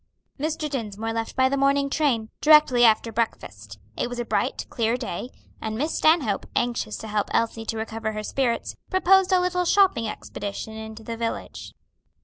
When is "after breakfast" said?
2.83-3.77